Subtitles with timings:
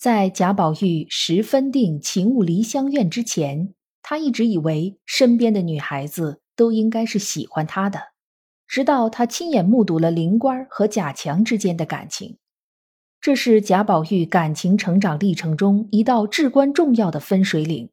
[0.00, 8.00] 在贾宝玉十分定情物梨香院之前，他一直以为身边的女孩子都应该是喜欢他的。
[8.66, 12.38] 直到他亲眼目睹了林官和贾强之间的感情，
[13.20, 17.90] 这是贾宝玉感情成长历程中一道至关重要的分水岭。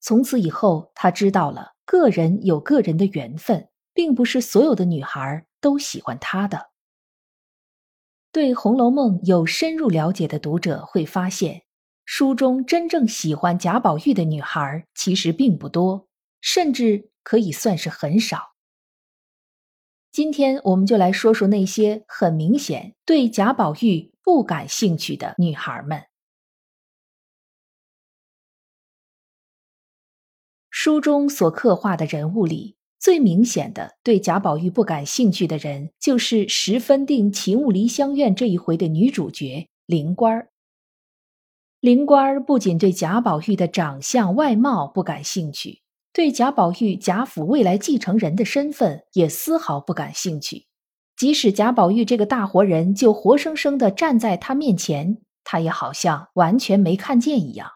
[0.00, 6.70] 从此以后，他知道了个人有个人的缘分，并不是所有的女孩都喜欢他的。
[8.36, 11.62] 对《红楼梦》有深入了解的读者会发现，
[12.04, 16.06] 书中真正喜欢贾宝玉的女孩其实并不多，
[16.42, 18.52] 甚至可以算是很少。
[20.12, 26.02] 今天我们就来说说那些很明显对贾宝玉不感兴趣的女孩们。
[30.68, 32.75] 书中所刻画的人物里。
[32.98, 40.50] 最明显的对贾宝玉不感兴趣的人，就是十分定情物梨香院这一回的女主角灵官儿。
[41.80, 50.66] 灵官儿不仅对贾宝玉的长相外貌不感兴趣，对贾宝玉贾府未来继承人的身份也丝毫不感兴趣。
[51.16, 57.70] 即使贾宝玉这个大活人就活生生的站在他面前，他也好像完全没看见一样。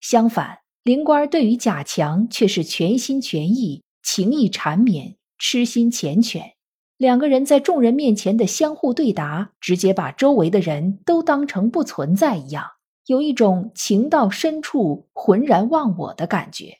[0.00, 0.61] 相反。
[0.84, 6.54] 灵官对于贾强却是全心全意、情意缠绵、痴心缱绻，
[6.96, 12.72] 两个人在众人面前的相互对答，直接把周围的人都当成不存在一样，
[13.06, 16.78] 有一种情到深处浑然忘我的感觉。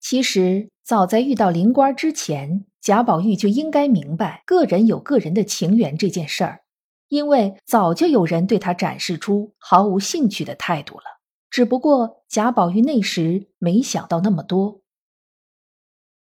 [0.00, 6.63] 其实，早在遇到灵官之前，贾宝玉就应该明白个人有个人的情缘这件事儿。
[7.08, 11.04] 因为早就有人对他展示出毫无兴趣的态度了，
[11.50, 14.80] 只不过贾宝玉那时没想到那么多。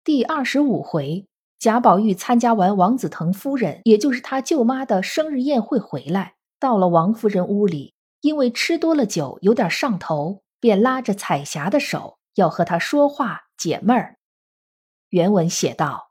[0.02, 1.28] 第二十五回，
[1.58, 14.16] 贾宝玉参加完王子腾夫人，也就是他舅妈的生日宴会回来，到了王夫人屋里，因为吃多了酒，有点上头，便拉着彩霞的手要和她说话解闷儿。
[15.10, 16.10] 原文写道：“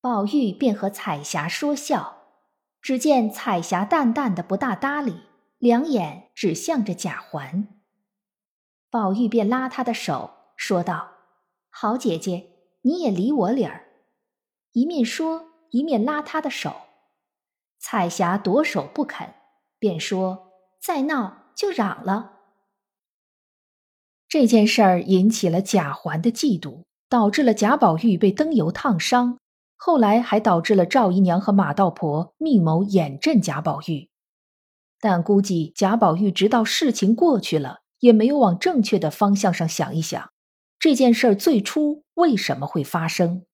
[0.00, 2.18] 宝玉便和彩霞说笑。”
[2.82, 5.22] 只见彩霞淡淡的不大搭理，
[5.58, 7.68] 两眼只向着贾环。
[8.90, 11.12] 宝玉便拉她的手，说道
[11.70, 12.50] ：“好姐姐，
[12.82, 13.86] 你也理我理儿。”
[14.72, 16.74] 一面说，一面拉她的手。
[17.78, 19.32] 彩霞夺手不肯，
[19.78, 20.50] 便说
[20.82, 22.40] ：“再闹就嚷了。”
[24.28, 29.38] 这件事儿引起了贾环的嫉妒，导致了贾宝玉被灯油烫伤。
[29.84, 34.08] 后来还导致了赵姨娘和马道婆密谋掩镇贾宝玉，
[35.00, 40.30] 但估计贾宝玉直到事情过去了，也没有往正确的方向上想一想，
[40.78, 43.44] 这件事儿最初为什么会发生。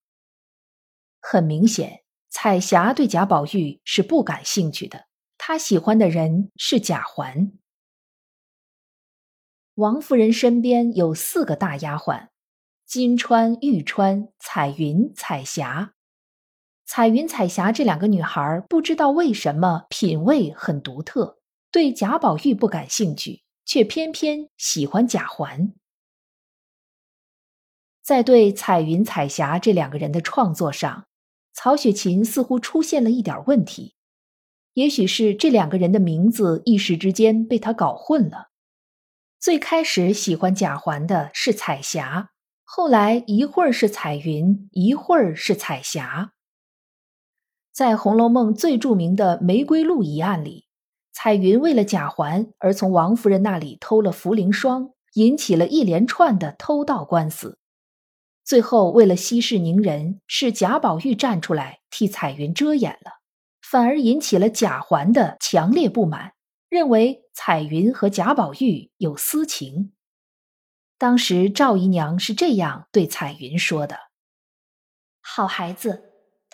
[1.18, 5.06] 很明显，彩霞对贾宝玉是不感兴趣的，
[5.38, 7.52] 她喜欢的人是贾环。
[9.76, 12.28] 王夫人身边有四个大丫鬟：
[12.84, 15.94] 金钏、玉钏、彩云、彩霞。
[16.90, 21.38] 彩云、彩霞这两个女孩不知道为什么品味很独特，
[21.70, 25.74] 对贾宝玉不感兴趣，却偏偏喜欢贾环。
[28.02, 31.04] 在对彩云、彩霞这两个人的创作上，
[31.52, 33.94] 曹雪芹似乎出现了一点问题。
[34.72, 38.48] 也许是这两个人的名字一时之间被他搞混了。
[39.38, 42.30] 最开始喜欢贾环的是彩霞，
[42.64, 46.32] 后来一会儿是彩云，一会儿是彩霞。
[47.78, 50.66] 在《红楼梦》最著名的玫瑰露一案里，
[51.12, 57.60] 彩云为了贾环而从王夫人那里偷了茯苓霜，引起了一连串的偷盗官司。
[58.44, 63.20] 最后，为了息事宁人，是贾宝玉站出来替彩云遮掩了，
[63.62, 66.32] 反而引起了贾环的强烈不满，
[66.68, 69.92] 认为彩云和贾宝玉有私情。
[70.98, 73.96] 当时赵姨娘是这样对彩云说的
[75.22, 76.06] ：“好孩子。”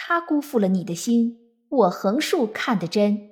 [0.06, 3.30] 他辜负了你的心，我横竖看得真。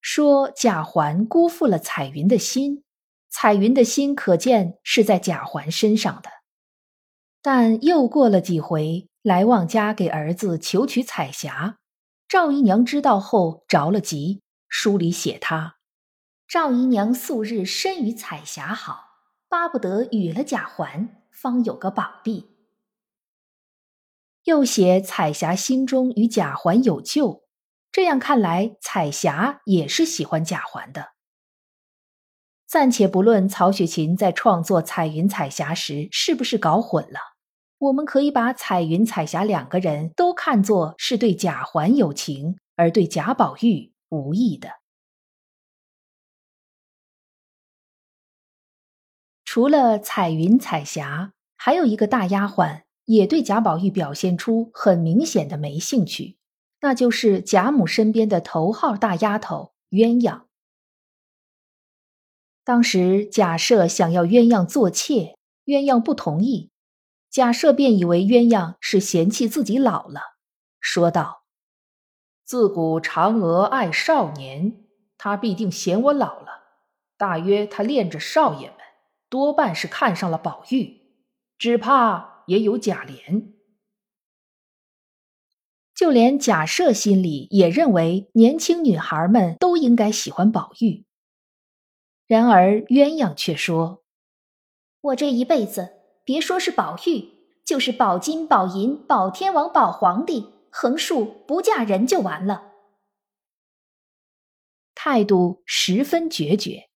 [0.00, 2.84] 说贾环辜负了彩云的心，
[3.28, 6.30] 彩云的心可见是在贾环身上的。
[7.42, 11.78] 但又过了几回，来旺家给儿子求娶彩霞，
[12.28, 15.78] 赵姨娘知道后着了急，书里写她：
[16.46, 19.06] 赵姨娘素日深与彩霞好，
[19.48, 22.57] 巴不得与了贾环，方有个宝地。
[24.48, 27.44] 又写彩霞心中与贾环有旧，
[27.92, 31.10] 这样看来，彩霞也是喜欢贾环的。
[32.66, 37.20] 暂且不论曹雪芹在创作彩云彩霞时是不是搞混了，
[37.76, 44.70] 我们可以把彩云彩霞两个人都看作是对贾环有情，而对贾宝玉无意的。
[49.44, 56.36] 除了彩云彩霞，还有一个大丫鬟也对贾宝玉表现出很明显的没兴趣，
[56.82, 60.42] 那就是贾母身边的头号大丫头鸳鸯。
[62.64, 66.70] 当时贾赦想要鸳鸯做妾，鸳鸯不同意，
[67.30, 70.20] 贾赦便以为鸳鸯是嫌弃自己老了，
[70.78, 71.44] 说道
[72.44, 74.84] ：“自古嫦娥爱少年，
[75.16, 76.48] 她必定嫌我老了。
[77.16, 78.76] 大约她恋着少爷们，
[79.30, 81.00] 多半是看上了宝玉，
[81.56, 83.54] 只怕也有贾琏。
[85.94, 91.04] 就连贾赦心里也认为，年轻女孩们都应该喜欢宝玉。”
[92.26, 94.04] 然而鸳鸯却说
[95.00, 97.32] ：“我这一辈子，别说是宝玉，
[97.64, 102.72] 就是宝金、宝银、宝天王、宝皇帝，横竖不嫁人就完了。”
[104.94, 106.90] 态度十分决绝。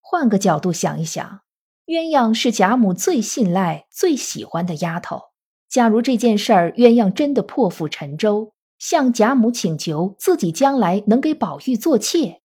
[0.00, 1.42] 换个角度想一想，
[1.88, 5.30] 鸳鸯是贾母最信赖、最喜欢的丫头。
[5.70, 12.42] 假如这件事儿鸳鸯真的破釜沉舟，向贾母请求自己将来能给宝玉做妾。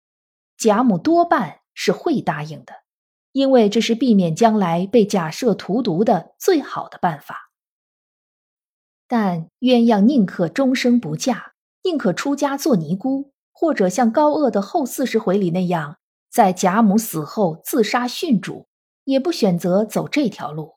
[0.59, 2.83] 贾母多半是会答应的，
[3.31, 7.49] 因为这是避免将来被假设荼毒的最好的办法。
[9.07, 15.97] 但鸳鸯宁可终生不嫁，宁可出家做尼姑，或者像高鹗的后四十回里那样，
[16.31, 18.67] 在贾母死后自杀殉主，
[19.03, 20.75] 也不选择走这条路。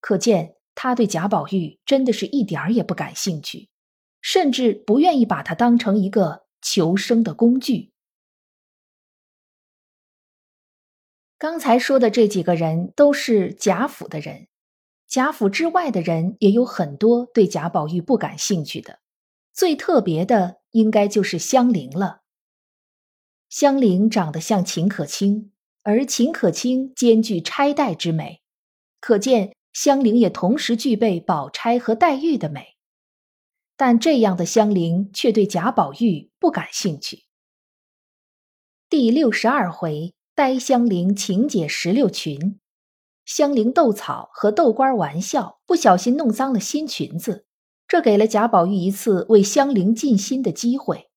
[0.00, 3.68] 可见他对贾宝玉真的是一点儿也不感兴趣，
[4.20, 7.92] 甚至不愿意把他当成一个求生的工具。
[11.38, 14.48] 刚才说的这几个人都是贾府的人，
[15.08, 19.00] 贾府之外的人也有很多对贾宝玉不感兴趣的。
[19.52, 22.22] 最特别的应该就是香菱了。
[23.48, 25.51] 香菱长得像秦可卿，
[25.82, 28.40] 而秦可卿兼具钗黛之美，
[29.00, 32.76] 可见香菱也同时具备宝钗和黛玉的美。
[33.76, 37.24] 但这样的香菱却对贾宝玉不感兴趣。
[38.88, 40.14] 第六十二回。
[40.34, 42.58] 呆香菱请解石榴裙，
[43.26, 47.44] 香菱斗草和豆官玩笑，不小心弄脏了新裙子。
[47.86, 51.10] 这给了贾宝玉一次为香菱尽心的机会。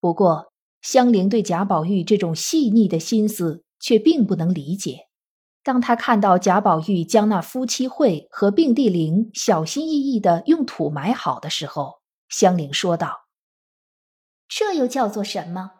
[0.00, 0.50] 不过，
[0.80, 5.08] 香菱对贾宝玉这种细腻的心思却并不能理解。
[5.62, 13.26] 当他看到贾宝玉将那夫妻会和并蒂灵小心翼翼的用土埋好的时候，香菱说道
[14.48, 15.72] ：“这又叫做什么？”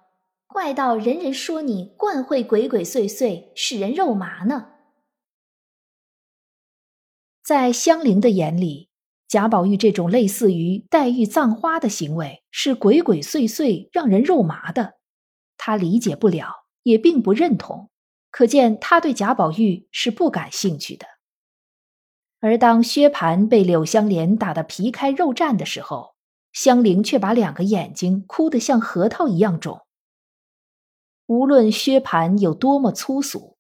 [0.47, 4.73] 怪到人人说你惯会鬼鬼祟祟，使人肉麻呢。
[7.43, 8.89] 在香菱的眼里，
[9.27, 14.95] 贾宝玉这种类似于黛玉葬花的行为是鬼鬼祟祟、让人肉麻的，
[15.59, 17.91] 他理解不了，也并不认同。
[18.31, 21.07] 可见他对贾宝玉是不感兴趣的。
[22.41, 26.15] 而当薛蟠被柳香莲打得皮开肉绽的时候，
[26.53, 29.81] 香菱却把两个眼睛哭得像核桃一样肿。
[31.27, 33.57] 无论薛蟠有多么粗俗，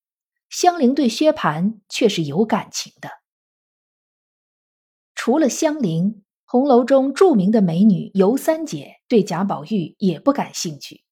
[0.48, 3.10] 香菱对薛蟠却是有感情的。
[5.14, 11.02] 除了香菱，红楼中著名的美女尤三姐对贾宝玉也不感兴趣。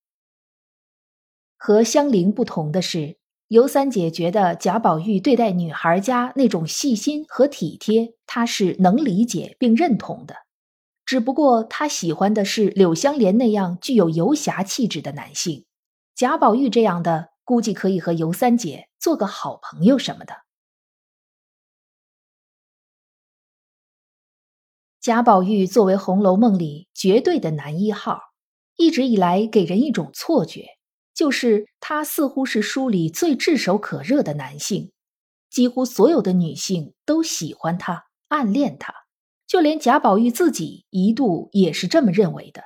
[1.56, 3.16] 和香菱不同的是，
[3.48, 10.36] 尤三姐觉得贾宝玉对待女孩家那种细心和体贴，她是能理解并认同的。
[11.04, 15.64] 只不过她喜欢的是柳香莲那样具有游侠气质的男性。
[16.14, 20.34] 贾宝玉这样的，估计可以和尤三姐做个好朋友什么的。
[25.00, 28.20] 贾宝玉作为《红楼梦》里绝对的男一号，
[28.74, 30.75] 一直以来给人一种错觉，
[31.16, 34.92] 就是他似乎是书里最炙手可热的男性，
[35.48, 38.92] 几乎所有的女性都喜欢他、暗恋他，
[39.46, 42.62] 就连贾宝玉自己一度也是这么认为的。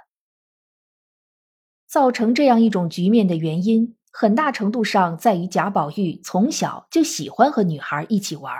[1.87, 8.52] 造成这样一种局面的原因，很大程度上在于贾宝玉从小就喜欢和女孩一起玩，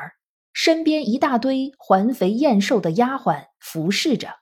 [0.53, 4.37] 身边一大堆环肥燕瘦的丫鬟服侍着，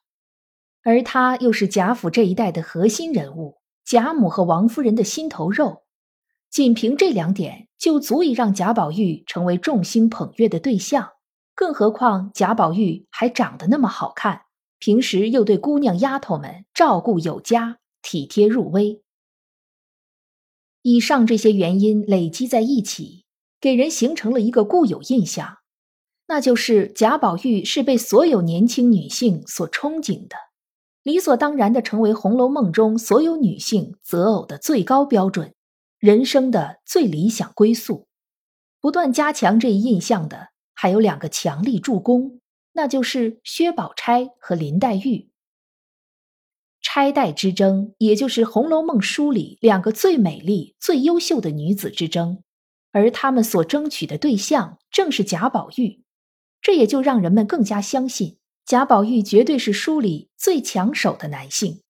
[0.83, 3.58] 而他又是贾府这一代的核心人物，
[3.89, 5.85] 贾母和王夫人的心头肉，
[6.51, 11.13] 仅凭这两点就足以让贾宝玉成为众星捧月的对象。
[11.55, 14.43] 更何况贾宝玉还长得那么好看，
[14.79, 19.03] 平时又对姑娘丫头们照顾有加，体贴入微。
[20.83, 23.25] 以上这些原因累积在一起，
[23.59, 25.61] 给人形成了一个固有印象，
[26.27, 30.37] 那就是贾宝玉是被所有年轻女性所憧憬的。
[31.09, 35.55] 理所当然的成为《红楼梦》中所有女性择偶的最高标准，
[35.99, 38.07] 人生的最理想归宿。
[38.79, 42.43] 不断加强这一印象的，还有两个强力助攻，
[42.75, 45.31] 那就是薛宝钗和林黛玉。
[46.83, 52.43] 钗黛之争，也就是《红楼梦》书里两个最美丽、最优秀的女子之争，
[52.93, 56.03] 而他们所争取的对象正是贾宝玉，
[56.61, 58.37] 这也就让人们更加相信。
[58.69, 61.81] 贾宝玉绝对是书里最抢手的男性。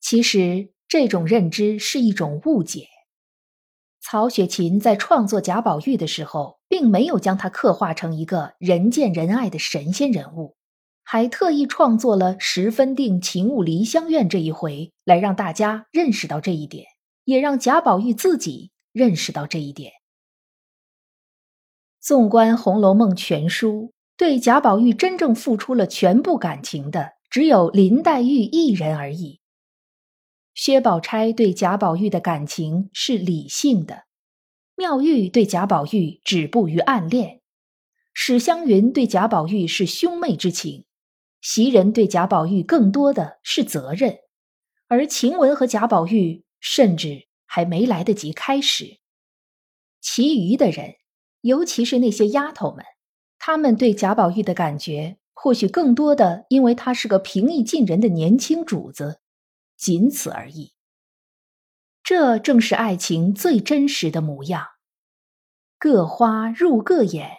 [0.00, 2.86] 其实这种认知是一种误解。
[4.00, 10.54] 曹雪芹在创作贾宝玉的时候，并没有将他刻画成一个人见人爱的神仙人物，
[11.02, 16.86] 还特意创作了“十分定，情物梨香院”这一回，来让大家认识到这一点，
[17.24, 19.94] 也让贾宝玉自己认识到这一点。
[21.98, 23.90] 纵观《红楼梦》全书。
[24.16, 29.40] 对贾宝玉真正付出了全部感情的，只有林黛玉一人而已。
[30.54, 34.04] 薛宝钗对贾宝玉的感情是理性的，
[34.76, 37.40] 妙玉对贾宝玉止步于暗恋，
[38.12, 40.84] 史湘云对贾宝玉是兄妹之情，
[41.40, 44.18] 袭人对贾宝玉更多的是责任，
[44.86, 49.00] 而晴雯和贾宝玉甚至还没来得及开始。
[50.00, 50.94] 其余的人，
[51.40, 52.84] 尤其是那些丫头们。
[53.46, 59.20] 他们对贾宝玉的感觉，或许更多的因为他是个平易近人的年轻主子，
[59.76, 60.72] 仅此而已。
[62.02, 64.68] 这正是爱情最真实的模样。
[65.78, 67.32] 各花入各眼，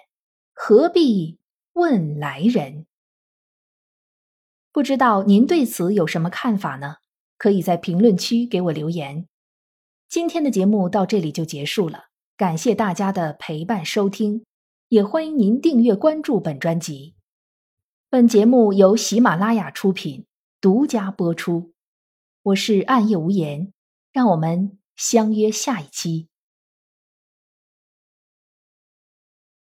[0.54, 1.40] 何必
[1.74, 2.86] 问来人？
[4.72, 6.98] 不知道您对此有什么看法呢？
[7.40, 9.28] 可以在评论区给我留言。
[10.08, 14.46] 今天的节目到这里就结束了，感谢大家的陪伴收听。
[14.90, 17.16] 也欢迎您订阅关注本专辑。
[18.08, 20.26] 本节目由喜马拉雅出品，
[20.62, 21.74] 独家播出。
[22.44, 23.74] 我是暗夜无言，
[24.12, 26.28] 让我们相约下一期。